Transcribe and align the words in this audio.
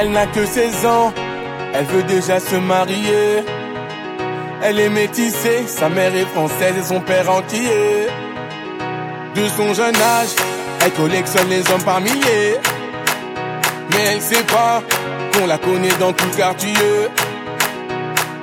Elle 0.00 0.12
n'a 0.12 0.26
que 0.26 0.46
16 0.46 0.86
ans, 0.86 1.12
elle 1.74 1.84
veut 1.86 2.04
déjà 2.04 2.38
se 2.38 2.54
marier. 2.54 3.44
Elle 4.62 4.78
est 4.78 4.88
métissée, 4.88 5.66
sa 5.66 5.88
mère 5.88 6.14
est 6.14 6.26
française 6.26 6.74
et 6.78 6.84
son 6.84 7.00
père 7.00 7.28
entier. 7.28 8.06
De 9.34 9.48
son 9.56 9.74
jeune 9.74 9.96
âge, 9.96 10.34
elle 10.84 10.92
collectionne 10.92 11.48
les 11.48 11.68
hommes 11.72 11.82
par 11.82 12.00
milliers. 12.00 12.58
Mais 13.90 14.04
elle 14.12 14.20
sait 14.20 14.44
pas 14.44 14.82
qu'on 15.32 15.46
la 15.46 15.58
connaît 15.58 15.96
dans 15.98 16.12
tout 16.12 16.30
quartier. 16.36 16.72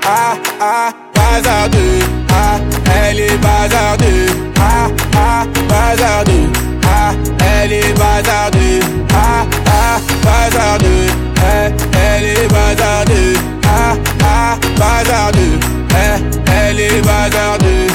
Ah 0.06 0.36
ah, 0.60 0.92
bazardeux. 1.14 2.25
Ah, 2.38 2.60
elle 3.08 3.20
est 3.22 3.38
bazardeux. 3.38 4.28
Ah 4.60 4.88
ah, 5.16 5.46
bazardeux. 5.70 6.50
Ah, 6.86 7.14
elle 7.62 7.74
est 7.74 7.94
bazardeux. 7.98 8.80
Ah 9.14 9.46
ah, 9.68 10.00
bazardeux. 10.24 11.08
Eh, 11.38 11.72
elle 11.98 12.26
est 12.26 12.48
bazardeux. 12.48 13.34
Ah 13.66 13.96
ah, 14.24 14.58
bazardeux. 14.78 15.60
Eh, 15.92 16.52
elle 16.52 16.80
est 16.80 17.02
bazardeux. 17.02 17.88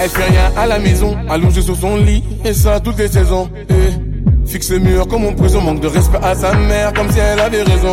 Elle 0.00 0.10
fait 0.10 0.24
rien 0.24 0.52
à 0.56 0.66
la 0.66 0.78
maison, 0.78 1.16
allongée 1.30 1.62
sur 1.62 1.76
son 1.76 1.96
lit, 1.96 2.22
et 2.44 2.52
ça 2.52 2.78
toutes 2.78 2.98
les 2.98 3.08
saisons. 3.08 3.50
Eh, 3.70 4.46
fixe 4.46 4.70
le 4.70 4.78
mur 4.78 5.08
comme 5.08 5.24
en 5.24 5.32
prison, 5.32 5.60
manque 5.60 5.80
de 5.80 5.88
respect 5.88 6.18
à 6.22 6.34
sa 6.34 6.52
mère, 6.54 6.92
comme 6.92 7.10
si 7.10 7.18
elle 7.18 7.40
avait 7.40 7.62
raison. 7.62 7.92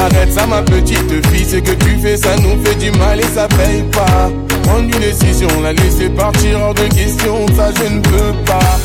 Arrête 0.00 0.32
ça 0.32 0.46
ma 0.46 0.62
petite 0.62 1.26
fille, 1.26 1.44
ce 1.44 1.56
que 1.56 1.72
tu 1.72 1.98
fais 1.98 2.16
ça 2.16 2.36
nous 2.36 2.62
fait 2.64 2.74
du 2.76 2.90
mal 2.92 3.18
et 3.18 3.24
ça 3.34 3.48
paye 3.48 3.82
pas. 3.92 4.30
Prendre 4.62 4.84
une 4.84 5.00
décision, 5.00 5.48
la 5.62 5.72
laisser 5.72 6.08
partir 6.10 6.60
hors 6.60 6.74
de 6.74 6.86
question, 6.88 7.46
ça 7.56 7.70
je 7.76 7.94
ne 7.94 8.00
peux 8.00 8.32
pas. 8.44 8.78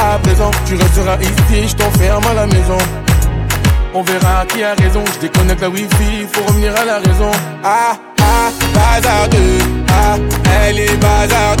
À 0.00 0.18
présent 0.18 0.50
tu 0.66 0.74
resteras 0.74 1.18
ici, 1.20 1.68
je 1.68 1.74
t'enferme 1.74 2.24
à 2.30 2.34
la 2.34 2.46
maison. 2.46 2.78
On 3.94 4.02
verra 4.02 4.46
qui 4.46 4.62
a 4.62 4.74
raison, 4.74 5.02
je 5.14 5.26
déconnecte 5.26 5.60
la 5.60 5.70
wifi, 5.70 6.26
faut 6.32 6.44
revenir 6.44 6.74
à 6.76 6.84
la 6.84 6.98
raison. 6.98 7.30
Ah 7.64 7.98
ah, 8.20 8.50
bazardeux, 8.74 9.58
ah, 9.90 10.16
elle 10.66 10.80
est 10.80 10.96
bazardeux 10.96 11.57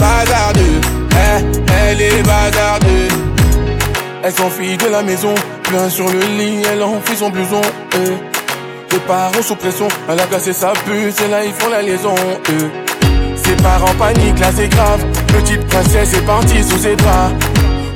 bazardeux. 0.00 0.80
Eh, 1.12 1.44
elle 1.82 2.00
est 2.00 2.22
bazardeux. 2.22 3.08
Elle 4.22 4.32
s'enfuit 4.32 4.76
de 4.76 4.86
la 4.86 5.02
maison, 5.02 5.34
plein 5.64 5.88
sur 5.88 6.06
le 6.06 6.20
lit, 6.38 6.62
elle 6.72 6.82
enfuit 6.82 7.16
son 7.16 7.30
blouson. 7.30 7.60
Eh. 7.94 8.92
Les 8.92 8.98
parents 9.06 9.42
sous 9.42 9.56
pression, 9.56 9.88
elle 10.08 10.20
a 10.20 10.26
cassé 10.26 10.52
sa 10.52 10.72
puce 10.72 11.20
et 11.24 11.28
là 11.28 11.44
ils 11.44 11.52
font 11.52 11.70
la 11.70 11.82
liaison. 11.82 12.14
Eh. 12.48 12.90
Ses 13.36 13.56
parents 13.62 13.94
paniquent, 13.98 14.38
là 14.40 14.50
c'est 14.54 14.68
grave. 14.68 15.04
Petite 15.28 15.66
princesse 15.68 16.14
est 16.14 16.26
partie 16.26 16.62
sous 16.62 16.78
ses 16.78 16.96
draps. 16.96 17.32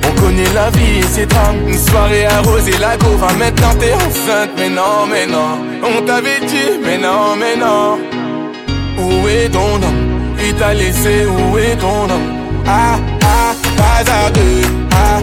On 0.07 0.21
connaît 0.21 0.53
la 0.53 0.69
vie 0.69 0.99
et 0.99 1.07
ses 1.13 1.25
drames. 1.25 1.67
Une 1.67 1.77
soirée 1.77 2.25
arrosée, 2.25 2.77
la 2.79 2.95
go 2.97 3.09
maintenant 3.37 3.75
t'es 3.79 3.93
enceinte. 3.93 4.51
Mais 4.57 4.69
non, 4.69 5.05
mais 5.09 5.25
non, 5.25 5.59
on 5.83 6.01
t'avait 6.03 6.39
dit, 6.41 6.79
mais 6.83 6.97
non, 6.97 7.35
mais 7.37 7.55
non. 7.55 7.99
Où 8.97 9.27
est 9.27 9.49
ton 9.49 9.75
homme? 9.75 10.04
Il 10.47 10.53
t'a 10.53 10.75
laissé, 10.75 11.25
où 11.25 11.57
est 11.57 11.75
ton 11.77 12.03
homme 12.03 12.31
Ah, 12.67 12.99
ah, 13.23 13.53
bazardeux. 13.77 14.61
Ah, 14.91 15.19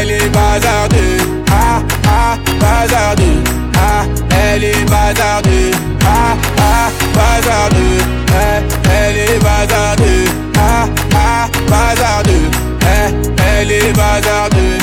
elle 0.00 0.10
est 0.10 0.28
bazardeux. 0.30 1.18
Ah, 1.48 1.80
ah, 2.08 2.36
bazardeux. 2.60 3.42
Ah, 3.76 4.04
elle 4.30 4.64
est 4.64 4.84
bazardeux. 4.90 5.70
Ah, 6.04 6.36
ah, 6.58 6.90
bazardeux. 7.14 8.00
Eh, 8.30 8.62
elle 8.90 9.16
est 9.16 9.38
bazardeux. 9.38 10.24
Ah, 10.58 10.88
ah, 11.14 11.48
bazardeux. 11.70 12.50
Eh, 12.82 13.14
elle 13.60 13.70
est 13.70 13.92
bazardeux. 13.92 14.78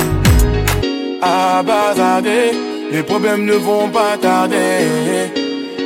Ah, 1.22 1.62
bazardeux. 1.64 2.52
Les 2.94 3.04
problèmes 3.04 3.44
ne 3.44 3.56
vont 3.56 3.90
pas 3.90 4.18
tarder. 4.22 5.34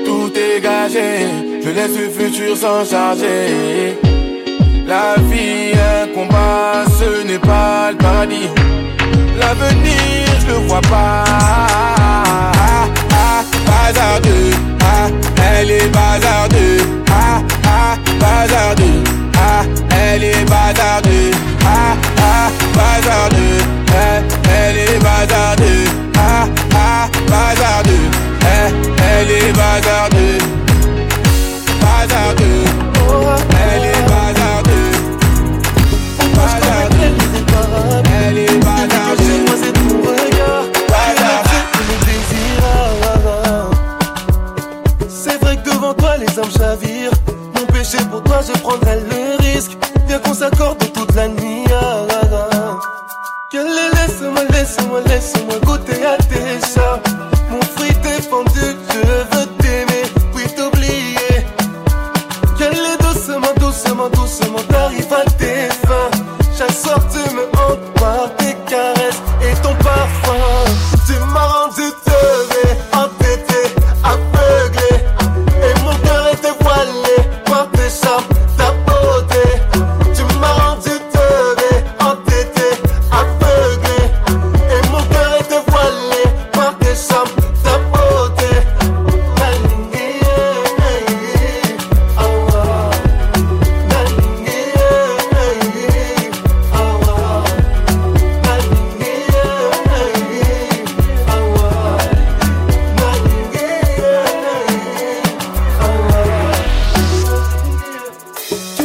Tout 0.06 0.32
est 0.36 0.62
gagé 0.62 1.55
je 1.66 1.72
laisse 1.72 1.98
le 1.98 2.10
futur 2.10 2.56
s'en 2.56 2.86
charger. 2.86 3.98
La 4.86 5.16
vie, 5.30 5.74
un 5.74 6.08
combat, 6.14 6.84
ce 7.00 7.26
n'est 7.26 7.40
pas 7.40 7.92
le 7.92 7.98
paradis. 7.98 8.50
L'avenir, 9.40 10.28
je 10.42 10.48
le 10.48 10.54
vois 10.68 10.82
pas. 10.82 11.24
Ah, 11.28 12.88
ah, 13.12 13.44
bazardeux. 13.66 14.52
Ah, 14.82 15.08
elle 15.60 15.72
est 15.72 15.88
bazardeux. 15.88 16.78
Ah, 17.10 17.42
ah, 17.66 17.98
bazardeux. 18.20 19.04
Ah, 19.36 19.64
elle 19.90 20.24
est 20.24 20.46
bazardeux. 20.46 21.32
Ah, 21.66 21.96
ah, 22.20 22.50
bazardeux. 22.78 23.62
Eh, 23.90 24.22
elle 24.52 24.78
est 24.78 25.00
bazardeux. 25.00 25.86
Ah, 26.16 26.48
ah, 26.76 27.10
bazardeux. 27.28 28.10
Eh, 28.42 28.72
elle 29.02 29.32
est 29.32 29.52
bazardeux. 29.54 30.05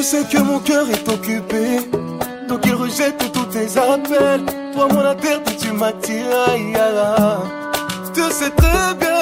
Tu 0.01 0.07
sais 0.07 0.25
que 0.25 0.39
mon 0.39 0.61
cœur 0.61 0.89
est 0.89 1.07
occupé, 1.11 1.79
donc 2.49 2.61
il 2.65 2.73
rejette 2.73 3.19
tous 3.35 3.45
tes 3.53 3.79
appels. 3.79 4.47
Toi, 4.73 4.89
mon 4.91 5.05
interdit, 5.05 5.57
tu 5.61 5.73
m'attires. 5.73 6.47
Tu 8.15 8.23
sais 8.31 8.49
très 8.49 8.95
bien, 8.99 9.20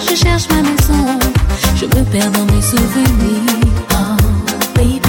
je 0.00 0.14
cherche 0.14 0.48
ma 0.50 0.62
maison. 0.62 1.18
Je 1.76 1.86
me 1.86 2.04
perds 2.04 2.30
dans 2.32 2.44
mes 2.52 2.62
souvenirs. 2.62 3.52
Oh, 3.92 4.16
baby. 4.74 5.00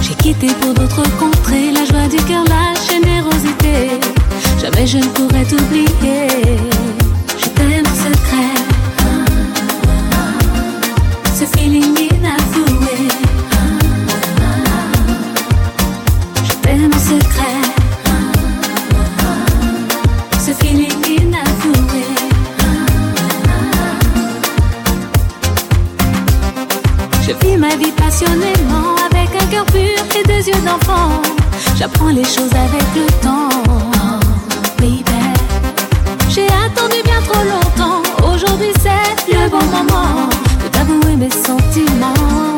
J'ai 0.00 0.14
quitté 0.14 0.48
pour 0.60 0.74
d'autres 0.74 1.08
contrées 1.18 1.70
la 1.70 1.84
joie 1.84 2.08
du 2.08 2.22
cœur, 2.24 2.44
la 2.48 2.74
générosité. 2.90 4.00
Jamais 4.60 4.86
je 4.86 4.98
ne 4.98 5.08
pourrais 5.16 5.44
t'oublier. 5.44 6.51
passionnément, 27.96 28.96
avec 29.10 29.30
un 29.40 29.46
cœur 29.46 29.64
pur 29.66 29.80
et 30.18 30.22
deux 30.26 30.48
yeux 30.48 30.60
d'enfant. 30.64 31.22
J'apprends 31.76 32.10
les 32.10 32.24
choses 32.24 32.52
avec 32.54 32.84
le 32.94 33.06
temps, 33.22 33.48
oh, 33.68 34.20
baby. 34.78 35.02
Ben, 35.06 35.34
j'ai 36.28 36.46
attendu 36.46 37.02
bien 37.04 37.20
trop 37.26 37.42
longtemps, 37.44 38.02
aujourd'hui 38.32 38.72
c'est 38.80 39.32
le 39.32 39.48
bon 39.48 39.64
moment 39.64 40.28
de 40.62 40.68
t'avouer 40.68 41.16
mes 41.16 41.30
sentiments. 41.30 42.51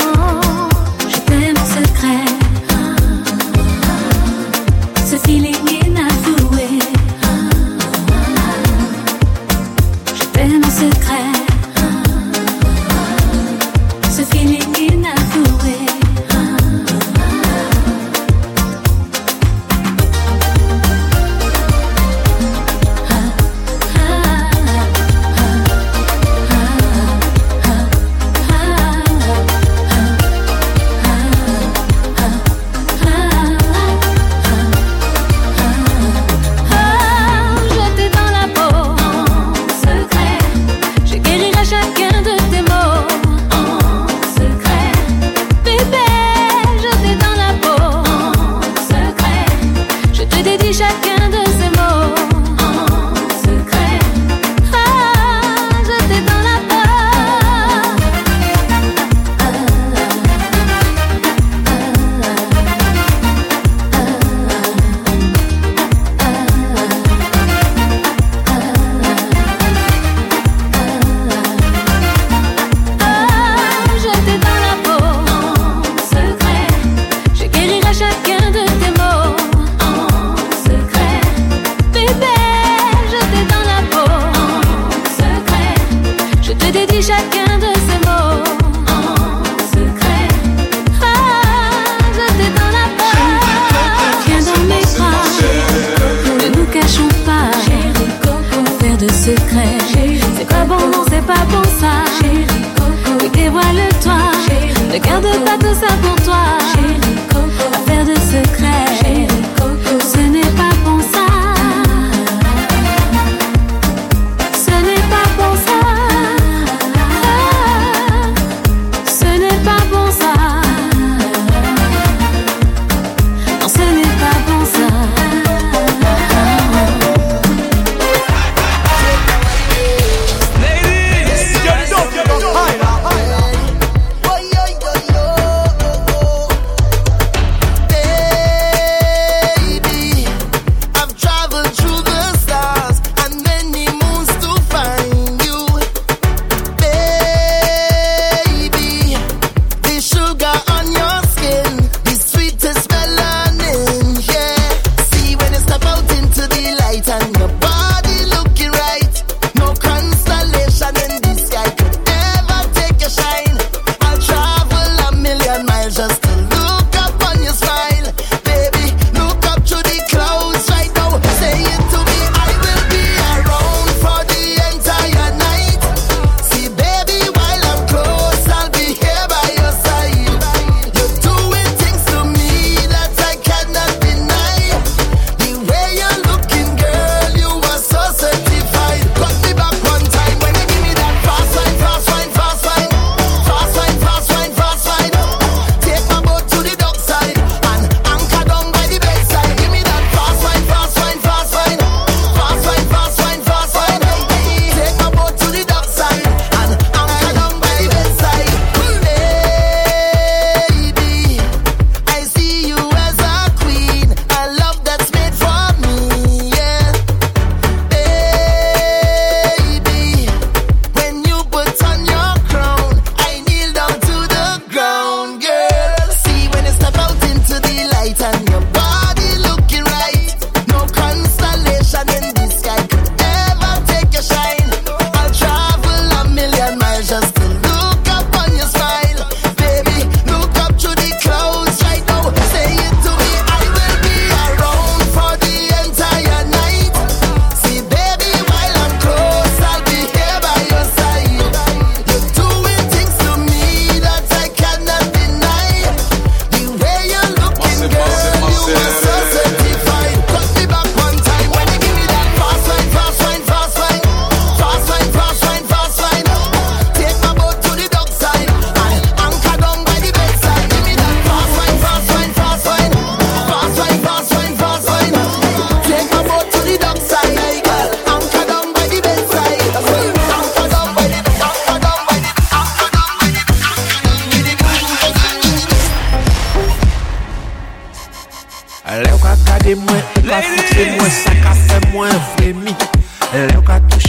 Ne 104.95 105.01
garde 105.01 105.27
pas 105.45 105.59
tout 105.59 105.75
ça 105.75 105.93
pour 106.03 106.15
toi. 106.25 106.84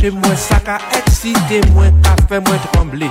A 0.05 0.09
touché 0.09 0.11
moins, 0.11 0.35
ça 0.35 0.59
qu'a 0.59 0.79
excité 0.97 1.61
moins, 1.73 1.91
qu'a 2.03 2.15
fait 2.27 2.39
moins 2.39 2.57
trembler. 2.71 3.09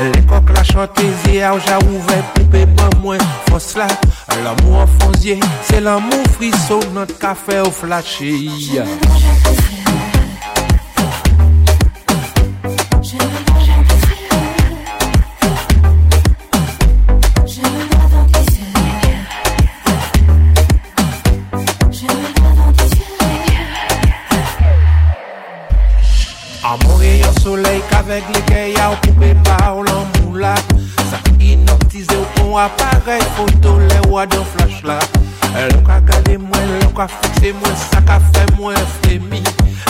Les 0.00 0.22
coques 0.22 0.50
la 0.54 0.64
chantaisie, 0.64 1.40
a 1.40 1.54
ouvert 1.54 2.24
poupée 2.34 2.66
pas 2.66 2.90
moins 3.00 3.18
force 3.48 3.76
là. 3.76 3.86
L'amour 4.42 4.86
fonzier, 5.00 5.38
c'est 5.62 5.80
l'amour 5.80 6.24
frisson, 6.34 6.80
notre 6.92 7.18
café 7.18 7.60
au 7.60 7.70
flashy. 7.70 8.80
Kavey 27.74 27.90
kavek 27.90 28.24
leke 28.34 28.72
ya 28.72 28.90
ou 28.90 28.96
poupe 29.02 29.34
pa 29.42 29.72
ou 29.72 29.82
lan 29.82 30.06
mou 30.14 30.36
la 30.38 30.54
Sa 31.10 31.18
inotize 31.40 32.14
ou 32.14 32.26
kon 32.36 32.54
aparel 32.62 33.22
foto 33.34 33.78
le 33.78 33.98
wadon 34.12 34.44
flash 34.52 34.84
la 34.86 35.00
Lè 35.56 35.66
ou 35.74 35.82
ka 35.86 35.98
gade 36.06 36.38
mwen, 36.38 36.70
lè 36.70 36.84
ou 36.86 36.94
ka 36.94 37.08
fikse 37.10 37.50
mwen, 37.58 37.74
sa 37.90 38.02
ka 38.06 38.20
fe 38.30 38.46
mwen 38.54 38.78
flemi 39.00 39.42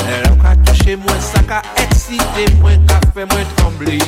Lè 0.06 0.22
ou 0.30 0.40
ka 0.40 0.56
touche 0.64 0.96
mwen, 0.96 1.20
sa 1.20 1.44
ka 1.44 1.60
eksite 1.84 2.48
mwen, 2.62 2.80
ka 2.88 3.02
fe 3.12 3.28
mwen 3.28 3.52
trembli 3.58 4.00